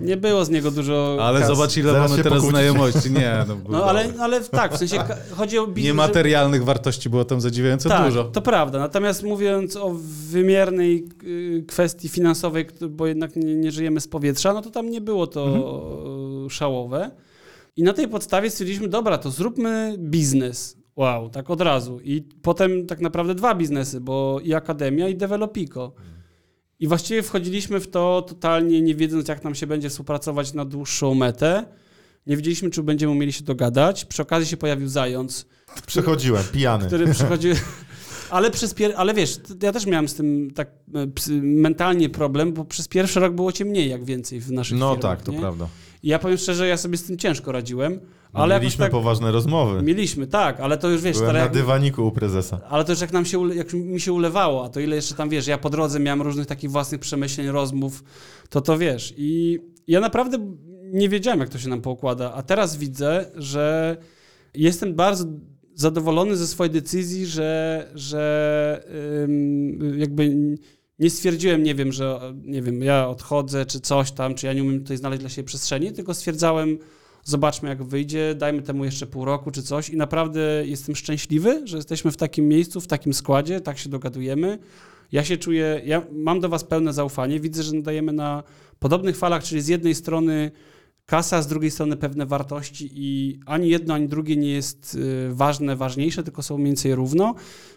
[0.00, 1.54] Nie było z niego dużo Ale kasy.
[1.54, 2.50] zobacz, ile Zaraz mamy teraz pokłócicie.
[2.72, 3.10] znajomości.
[3.10, 5.04] Nie, no, No ale, ale tak, w sensie
[5.36, 5.82] chodzi o biznes.
[5.82, 8.24] że- Niematerialnych wartości było tam zadziwiająco tak, dużo.
[8.24, 8.78] to prawda.
[8.78, 9.94] Natomiast mówiąc o
[10.30, 15.00] wymiernej y, kwestii finansowej, bo jednak nie, nie żyjemy z powietrza, no to tam nie
[15.00, 16.50] było to Mhm.
[16.50, 17.10] szałowe.
[17.76, 20.76] I na tej podstawie stwierdziliśmy, dobra, to zróbmy biznes.
[20.96, 22.00] Wow, tak od razu.
[22.04, 25.92] I potem tak naprawdę dwa biznesy, bo i Akademia, i Developico.
[26.80, 31.14] I właściwie wchodziliśmy w to totalnie nie wiedząc, jak nam się będzie współpracować na dłuższą
[31.14, 31.64] metę.
[32.26, 34.04] Nie wiedzieliśmy, czy będziemy umieli się dogadać.
[34.04, 35.46] Przy okazji się pojawił Zając,
[35.86, 36.86] Przechodziłem, pijany.
[36.86, 37.54] który przychodził.
[38.30, 38.92] Ale, przez pier...
[38.96, 41.06] ale wiesz, ja też miałem z tym tak e,
[41.42, 45.22] mentalnie problem, bo przez pierwszy rok było ciemniej jak więcej w naszych No firmach, tak,
[45.26, 45.40] to nie?
[45.40, 45.68] prawda.
[46.02, 48.00] I ja powiem szczerze, ja sobie z tym ciężko radziłem,
[48.34, 48.90] No, ale mieliśmy tak...
[48.92, 49.82] poważne rozmowy.
[49.82, 52.60] Mieliśmy, tak, ale to już wiesz, Byłem na dywaniku u prezesa.
[52.68, 55.28] ale to już jak nam się, jak mi się ulewało, a to ile jeszcze tam,
[55.28, 58.04] wiesz, ja po drodze miałem różnych takich własnych przemyśleń, rozmów,
[58.50, 59.14] to to wiesz.
[59.16, 59.58] I
[59.88, 60.38] ja naprawdę
[60.92, 63.96] nie wiedziałem, jak to się nam poukłada, a teraz widzę, że
[64.54, 65.24] jestem bardzo
[65.76, 68.84] zadowolony ze swojej decyzji, że, że
[69.96, 70.36] jakby
[70.98, 74.62] nie stwierdziłem, nie wiem, że nie wiem, ja odchodzę, czy coś tam, czy ja nie
[74.62, 76.78] umiem tutaj znaleźć dla siebie przestrzeni, tylko stwierdzałem,
[77.24, 81.76] zobaczmy jak wyjdzie, dajmy temu jeszcze pół roku czy coś i naprawdę jestem szczęśliwy, że
[81.76, 84.58] jesteśmy w takim miejscu, w takim składzie, tak się dogadujemy.
[85.12, 88.42] Ja się czuję, ja mam do was pełne zaufanie, widzę, że nadajemy na
[88.78, 90.50] podobnych falach, czyli z jednej strony
[91.06, 95.76] kasa, z drugiej strony pewne wartości i ani jedno, ani drugie nie jest y, ważne,
[95.76, 97.34] ważniejsze, tylko są mniej więcej równo.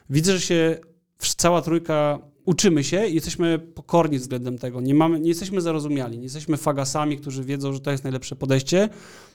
[0.09, 0.77] Widzę, że się
[1.19, 4.81] cała trójka uczymy się i jesteśmy pokorni względem tego.
[4.81, 8.89] Nie, mamy, nie jesteśmy zarozumiali, nie jesteśmy fagasami, którzy wiedzą, że to jest najlepsze podejście,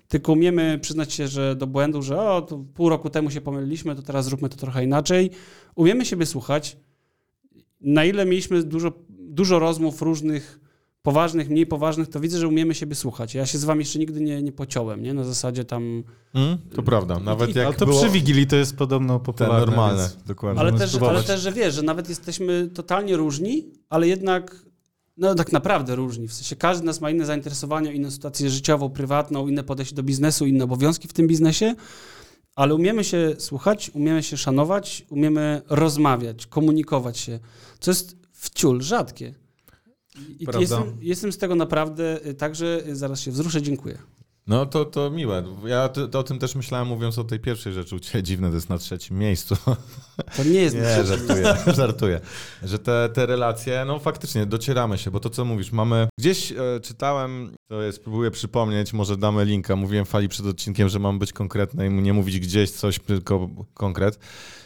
[0.08, 3.96] tylko umiemy przyznać się, że do błędu, że o, to pół roku temu się pomyliliśmy,
[3.96, 5.30] to teraz zróbmy to trochę inaczej.
[5.74, 6.76] Umiemy siebie słuchać.
[7.80, 10.60] Na ile mieliśmy dużo, dużo rozmów różnych,
[11.04, 13.34] poważnych, mniej poważnych, to widzę, że umiemy siebie słuchać.
[13.34, 15.14] Ja się z wami jeszcze nigdy nie, nie pociąłem, nie?
[15.14, 16.04] Na zasadzie tam...
[16.34, 19.66] Mm, to prawda, nawet jak Ale to było przy Wigilii to jest podobno te popularne.
[19.66, 20.16] normalne, Więc...
[20.26, 20.60] dokładnie.
[20.60, 24.56] Ale też, ale też, że wiesz, że nawet jesteśmy totalnie różni, ale jednak,
[25.16, 26.28] no tak naprawdę różni.
[26.28, 30.02] W sensie każdy z nas ma inne zainteresowania, inną sytuację życiową, prywatną, inne podejście do
[30.02, 31.74] biznesu, inne obowiązki w tym biznesie,
[32.56, 37.38] ale umiemy się słuchać, umiemy się szanować, umiemy rozmawiać, komunikować się,
[37.80, 39.43] co jest wciul rzadkie.
[40.38, 40.60] I Prawda.
[40.60, 43.98] jestem, jestem z tego naprawdę, y, także y, zaraz się wzruszę, dziękuję.
[44.46, 45.44] No to, to miłe.
[45.66, 48.22] Ja to, to o tym też myślałem, mówiąc o tej pierwszej rzeczy u Ciebie.
[48.28, 49.56] Dziwne, to jest na trzecim miejscu.
[50.36, 52.20] To nie jest Nie, żartuję, żartuję.
[52.62, 56.08] Że te, te relacje, no faktycznie docieramy się, bo to co mówisz, mamy...
[56.18, 60.98] Gdzieś e, czytałem, to jest, próbuję przypomnieć, może damy linka, mówiłem Fali przed odcinkiem, że
[60.98, 64.18] mam być konkretny i nie mówić gdzieś coś, tylko konkret,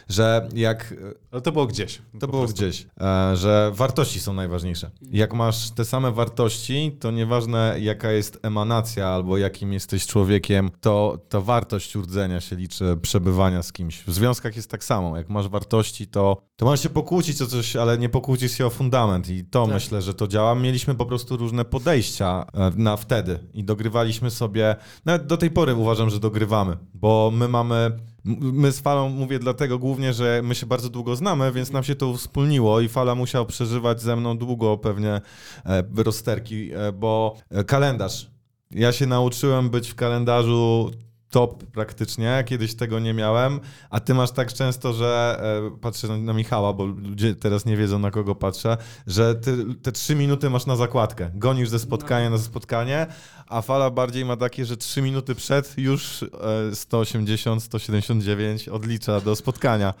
[0.09, 0.93] że jak
[1.31, 2.01] Ale to było gdzieś.
[2.19, 2.57] To było prostu.
[2.57, 4.91] gdzieś, e, że wartości są najważniejsze.
[5.11, 11.17] Jak masz te same wartości, to nieważne jaka jest emanacja albo jakim jesteś człowiekiem, to
[11.29, 14.03] ta wartość urdzenia się liczy, przebywania z kimś.
[14.03, 15.17] W związkach jest tak samo.
[15.17, 18.69] Jak masz wartości, to, to możesz się pokłócić o coś, ale nie pokłócisz się o
[18.69, 19.73] fundament i to Tak.
[19.73, 20.55] myślę, że to działa.
[20.55, 25.75] Mieliśmy po prostu różne podejścia e, na wtedy i dogrywaliśmy sobie, nawet do tej pory
[25.75, 27.91] uważam, że dogrywamy, bo my mamy
[28.25, 31.95] My z Falą mówię dlatego głównie, że my się bardzo długo znamy, więc nam się
[31.95, 35.21] to wspólniło i Fala musiał przeżywać ze mną długo pewnie
[35.65, 38.31] e, rozterki, e, bo e, kalendarz.
[38.71, 40.91] Ja się nauczyłem być w kalendarzu
[41.29, 46.33] top praktycznie, kiedyś tego nie miałem, a ty masz tak często, że e, patrzę na,
[46.33, 50.65] Michała, bo ludzie teraz nie wiedzą na kogo patrzę, że ty te trzy minuty masz
[50.65, 51.31] na zakładkę.
[51.33, 53.07] Gonisz ze spotkania na spotkanie,
[53.47, 59.35] a fala bardziej ma takie, że 3 minuty przed już e, 180, 179 odlicza do
[59.35, 59.93] spotkania.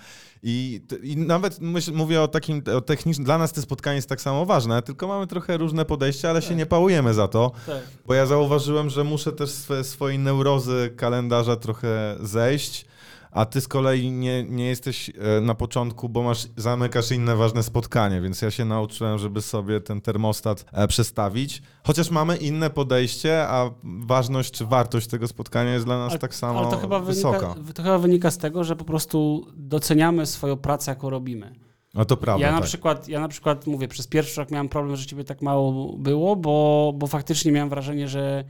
[0.43, 3.25] I, i nawet myśl, mówię o takim o technicznym.
[3.25, 6.55] Dla nas to spotkanie jest tak samo ważne, tylko mamy trochę różne podejścia, ale się
[6.55, 7.51] nie pałujemy za to.
[7.65, 7.83] Tak.
[8.05, 12.85] Bo ja zauważyłem, że muszę też swe, swojej neurozy kalendarza trochę zejść,
[13.31, 17.63] a ty z kolei nie, nie jesteś e, na początku, bo masz, zamykasz inne ważne
[17.63, 21.61] spotkanie, więc ja się nauczyłem, żeby sobie ten termostat e, przestawić.
[21.83, 26.35] Chociaż mamy inne podejście, a ważność czy wartość tego spotkania jest dla nas Ale- tak
[26.35, 27.53] samo Ale to chyba, wysoka.
[27.53, 31.55] wynika, to chyba wynika z tego, że po prostu doceniamy swoją pracę, jaką robimy.
[31.95, 32.67] A to prawda, ja, na tak.
[32.67, 36.35] przykład, ja na przykład mówię, przez pierwszy rok miałem problem, że ciebie tak mało było,
[36.35, 38.43] bo, bo faktycznie miałem wrażenie, że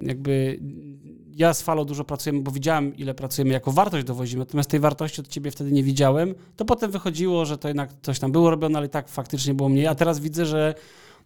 [0.00, 0.58] jakby
[1.36, 5.20] ja z Falo dużo pracujemy, bo widziałem, ile pracujemy, jako wartość dowozimy, natomiast tej wartości
[5.20, 6.34] od ciebie wtedy nie widziałem.
[6.56, 9.68] To potem wychodziło, że to jednak coś tam było robione, ale i tak faktycznie było
[9.68, 9.86] mniej.
[9.86, 10.74] A teraz widzę, że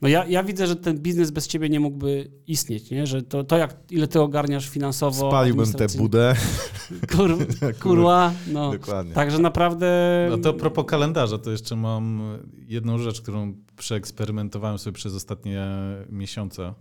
[0.03, 3.07] no ja, ja widzę, że ten biznes bez ciebie nie mógłby istnieć, nie?
[3.07, 5.29] że to, to jak, ile ty ogarniasz finansowo.
[5.29, 6.35] Spaliłbym tę budę.
[7.17, 7.39] Kur,
[7.83, 8.73] kurwa, no.
[8.73, 9.15] Dokładnie.
[9.15, 10.27] Także naprawdę...
[10.31, 15.67] No to a propos kalendarza, to jeszcze mam jedną rzecz, którą przeeksperymentowałem sobie przez ostatnie
[16.11, 16.75] miesiące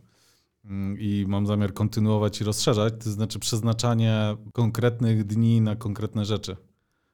[0.99, 6.55] i mam zamiar kontynuować i rozszerzać, to znaczy przeznaczanie konkretnych dni na konkretne rzeczy.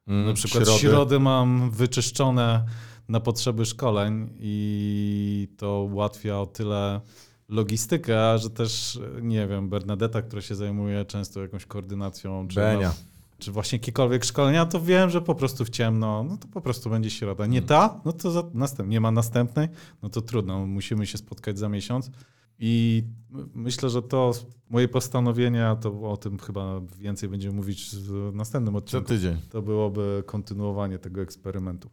[0.08, 0.80] Mm, Na przykład środy.
[0.80, 2.66] środy mam wyczyszczone
[3.10, 7.02] na potrzeby szkoleń i to ułatwia o tyle
[7.50, 12.94] logistykę, że też, nie wiem, Bernadetta, która się zajmuje często jakąś koordynacją, czy, na,
[13.40, 16.90] czy właśnie jakiekolwiek szkolenia, to wiem, że po prostu w ciemno, no to po prostu
[16.90, 17.46] będzie środa.
[17.46, 19.68] Nie ta, no to za, następ, nie ma następnej,
[20.04, 22.12] no to trudno, musimy się spotkać za miesiąc.
[22.60, 24.32] I my- myślę, że to
[24.70, 29.08] moje postanowienia, to o tym chyba więcej będziemy mówić w następnym Co odcinku.
[29.08, 29.38] tydzień.
[29.50, 31.90] To byłoby kontynuowanie tego eksperymentu.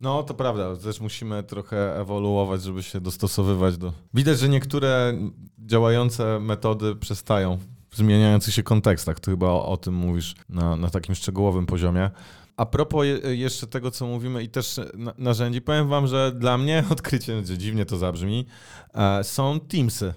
[0.00, 0.76] No, to prawda.
[0.76, 3.92] Też musimy trochę ewoluować, żeby się dostosowywać do...
[4.14, 5.18] Widać, że niektóre
[5.58, 7.58] działające metody przestają
[7.90, 9.20] w zmieniających się kontekstach.
[9.20, 12.10] Ty chyba o, o tym mówisz na, na takim szczegółowym poziomie.
[12.58, 16.58] A propos je, jeszcze tego, co mówimy i też na, narzędzi, powiem wam, że dla
[16.58, 18.46] mnie odkrycie, dziwnie to zabrzmi,
[18.94, 20.14] e, są Teamsy.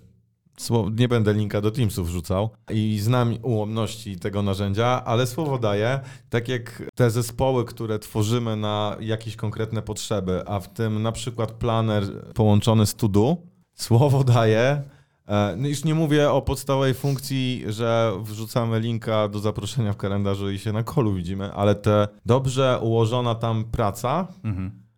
[0.99, 5.99] Nie będę linka do Teamsów wrzucał i znam ułomności tego narzędzia, ale słowo daję,
[6.29, 11.51] tak jak te zespoły, które tworzymy na jakieś konkretne potrzeby, a w tym na przykład
[11.51, 13.37] planer połączony z to-do,
[13.75, 14.83] słowo daje.
[15.31, 20.51] E, No już nie mówię o podstawowej funkcji, że wrzucamy linka do zaproszenia w kalendarzu
[20.51, 24.27] i się na kolu widzimy, ale te dobrze ułożona tam praca,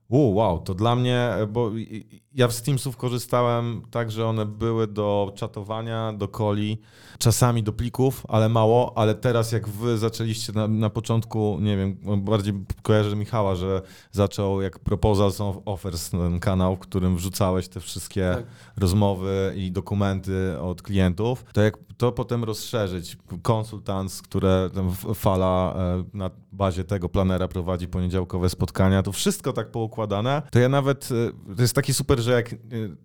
[0.10, 1.72] u, wow, to dla mnie, bo
[2.34, 6.78] ja z Teamsów korzystałem tak, że one były do czatowania, do coli,
[7.18, 11.98] czasami do plików, ale mało, ale teraz jak wy zaczęliście na, na początku, nie wiem,
[12.24, 17.80] bardziej kojarzę Michała, że zaczął jak Proposals of Offers ten kanał, w którym wrzucałeś te
[17.80, 18.46] wszystkie Tak.
[18.78, 24.70] Rozmowy i dokumenty od klientów, to jak to potem rozszerzyć, konsultants, które
[25.16, 30.70] fala e, na bazie tego planera prowadzi poniedziałkowe spotkania, to wszystko tak poukładane, to ja
[30.70, 31.10] nawet,
[31.50, 32.58] e, to jest taki super, że jak, e,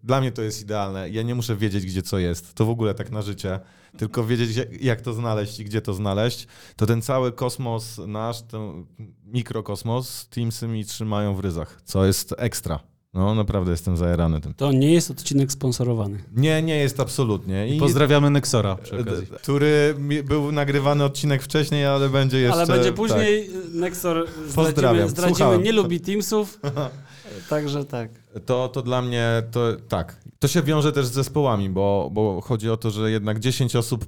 [0.05, 2.95] dla mnie to jest idealne, ja nie muszę wiedzieć, gdzie co jest, to w ogóle
[2.95, 3.61] tak na życie,
[3.99, 8.87] tylko wiedzieć, jak to znaleźć i gdzie to znaleźć, to ten cały kosmos nasz, ten
[9.25, 12.98] mikrokosmos, Teamsy mi trzymają w ryzach, co jest ekstra.
[13.15, 14.55] No, naprawdę jestem zajarany tym.
[14.55, 16.19] To nie jest odcinek sponsorowany.
[16.37, 17.69] Nie, nie jest absolutnie.
[17.69, 19.27] I Pozdrawiamy Nexora przy okazji.
[19.27, 19.95] D- który
[20.25, 22.57] był nagrywany odcinek wcześniej, ale będzie jeszcze.
[22.57, 22.95] Ale będzie tak.
[22.95, 25.63] później, Nexor Pozdrawiam, zdradzimy, zdradzimy słuchałem.
[25.63, 26.61] nie lubi Teamsów,
[27.51, 28.11] także tak.
[28.35, 30.17] Tak, to, to dla mnie to tak.
[30.39, 34.05] To się wiąże też z zespołami, bo, bo chodzi o to, że jednak 10 osób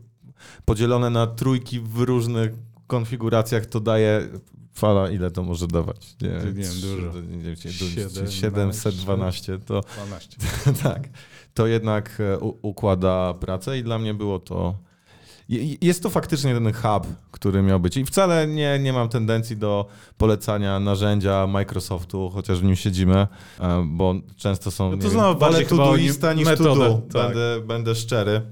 [0.64, 2.52] podzielone na trójki w różnych
[2.90, 4.28] konfiguracjach to daje.
[4.74, 6.16] Fala, ile to może dawać?
[6.22, 7.20] Nie, Nie wiem, trzy- dużo.
[7.20, 10.36] nie wiem, Siedem, 712 to 12.
[10.82, 11.08] tak.
[11.54, 14.74] To jednak e, układa pracę i dla mnie było to.
[15.48, 17.96] je- Jest to faktycznie ten hub, który miał być.
[17.96, 19.86] I wcale nie, nie mam tendencji do
[20.18, 23.26] polecania narzędzia Microsoftu, chociaż w nim siedzimy,
[23.60, 24.90] e, bo często są.
[24.90, 27.26] No to znowu bardziej wolę chyba o Todoista niż metodę, to tak.
[27.26, 28.42] będę, będę szczery.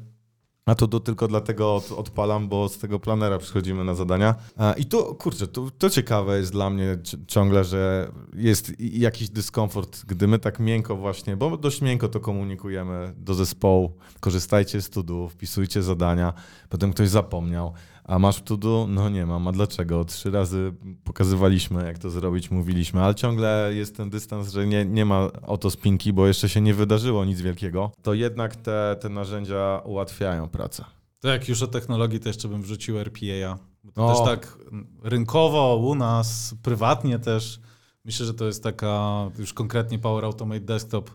[0.69, 4.35] A to do, tylko dlatego od, odpalam, bo z tego planera przychodzimy na zadania.
[4.77, 10.05] I tu, kurczę, to, to ciekawe jest dla mnie ci- ciągle, że jest jakiś dyskomfort,
[10.07, 13.93] gdy my tak miękko właśnie, bo dość miękko to komunikujemy do zespołu.
[14.21, 16.33] Korzystajcie z tudu, wpisujcie zadania,
[16.69, 17.73] potem ktoś zapomniał.
[18.09, 18.87] A masz tudu?
[18.89, 19.49] No nie mam.
[19.49, 20.05] A dlaczego?
[20.05, 20.73] Trzy razy
[21.05, 25.71] pokazywaliśmy, jak to zrobić, mówiliśmy, ale ciągle jest ten dystans, że nie, nie ma oto
[25.71, 27.91] spinki, bo jeszcze się nie wydarzyło nic wielkiego.
[28.03, 30.85] To jednak te, te narzędzia ułatwiają pracę.
[31.21, 33.59] To jak już o technologii, to jeszcze bym wrzucił RPA.
[33.85, 34.15] Bo to O.
[34.15, 34.59] też tak
[35.03, 37.61] rynkowo u nas, prywatnie też.
[38.05, 41.11] Myślę, że to jest taka już konkretnie Power Automate Desktop.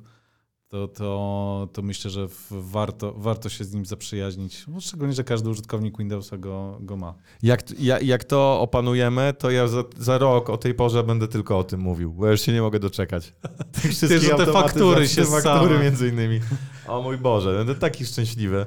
[0.73, 4.65] To, to, to myślę, że warto, warto się z nim zaprzyjaźnić.
[4.67, 7.13] No, szczególnie, że każdy użytkownik Windowsa go, go ma.
[7.43, 11.57] Jak, ja- jak to opanujemy, to ja za, za rok o tej porze będę tylko
[11.59, 13.33] o tym mówił, bo już się nie mogę doczekać.
[13.81, 15.83] Tych wszystkich że te faktury się faktury same.
[15.83, 16.39] między innymi.
[16.87, 18.65] O mój Boże, będę taki szczęśliwy.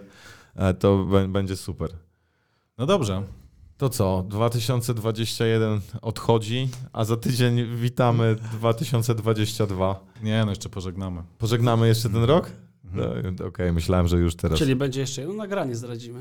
[0.57, 1.90] E, To bę- będzie super.
[2.78, 3.22] No dobrze.
[3.78, 10.00] To co, 2021 odchodzi, a za tydzień witamy 2022.
[10.22, 11.22] Nie, no jeszcze pożegnamy.
[11.38, 12.50] Pożegnamy jeszcze ten rok?
[12.84, 13.36] Mhm.
[13.38, 14.58] No, Okej, myślałem, że już teraz.
[14.58, 16.20] Czyli będzie jeszcze jedno nagranie zdradzimy.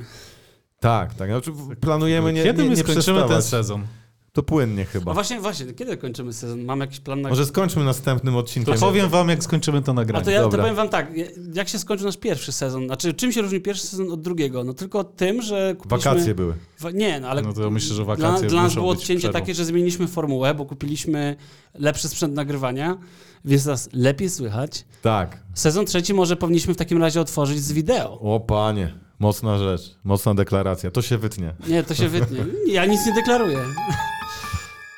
[0.79, 1.29] Tak, tak.
[1.29, 1.51] Znaczy,
[1.81, 3.87] planujemy nie, Kiedy nie, my nie skończymy ten sezon?
[4.35, 5.13] To płynnie A chyba.
[5.13, 6.63] właśnie, właśnie, kiedy kończymy sezon?
[6.65, 7.29] Mam jakiś plan na...
[7.29, 8.79] Może skończmy następnym To odcinkiem.
[8.79, 10.25] powiem wam, jak skończymy to A nagranie.
[10.25, 10.61] to ja to Dobra.
[10.63, 11.11] powiem wam tak,
[11.53, 12.85] jak się skończył nasz pierwszy sezon?
[12.85, 14.63] Znaczy, czym się różni pierwszy sezon od drugiego?
[14.63, 16.11] No tylko tym, że kupiliśmy...
[16.11, 16.53] Wakacje były.
[16.79, 19.19] Wa- Nie, no ale No to myślę, że dla, wakacje dla nas muszą było odcięcie
[19.19, 19.39] przerwą.
[19.39, 21.35] takie, że zmieniliśmy formułę, bo kupiliśmy
[21.73, 22.97] lepszy sprzęt nagrywania,
[23.45, 24.85] więc nas lepiej słychać.
[25.01, 25.43] Tak.
[25.53, 28.19] Sezon trzeci może powinniśmy w takim razie otworzyć z wideo.
[28.19, 30.91] O panie, mocna rzecz, mocna deklaracja.
[30.91, 31.53] To się wytnie.
[31.67, 32.45] Nie, to się wytnie.
[32.67, 33.59] Ja nic nie deklaruję.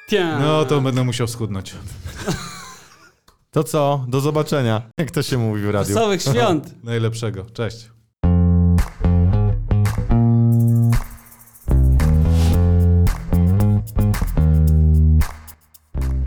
[0.09, 0.39] Tia.
[0.39, 1.75] No to będę musiał schudnąć.
[3.51, 4.05] To co?
[4.07, 4.81] Do zobaczenia.
[4.99, 5.93] Jak to się mówi w radiu?
[5.93, 6.83] Wesołych świąt.
[6.83, 7.45] Najlepszego.
[7.53, 7.89] Cześć.